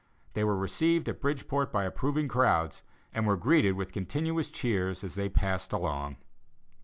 [0.33, 2.81] They were received at Bridgeport by approving crowds,
[3.13, 6.17] and were greeted with continuous cheers as they passed along."